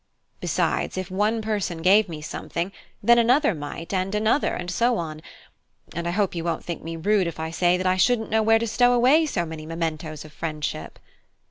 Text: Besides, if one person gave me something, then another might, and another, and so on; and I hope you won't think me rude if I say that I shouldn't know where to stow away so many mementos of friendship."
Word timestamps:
Besides, 0.39 0.97
if 0.97 1.11
one 1.11 1.43
person 1.43 1.83
gave 1.83 2.09
me 2.09 2.23
something, 2.23 2.71
then 3.03 3.19
another 3.19 3.53
might, 3.53 3.93
and 3.93 4.15
another, 4.15 4.55
and 4.55 4.71
so 4.71 4.97
on; 4.97 5.21
and 5.93 6.07
I 6.07 6.09
hope 6.09 6.33
you 6.33 6.43
won't 6.43 6.65
think 6.65 6.81
me 6.81 6.97
rude 6.97 7.27
if 7.27 7.39
I 7.39 7.51
say 7.51 7.77
that 7.77 7.85
I 7.85 7.97
shouldn't 7.97 8.31
know 8.31 8.41
where 8.41 8.57
to 8.57 8.65
stow 8.65 8.93
away 8.93 9.27
so 9.27 9.45
many 9.45 9.67
mementos 9.67 10.25
of 10.25 10.33
friendship." 10.33 10.97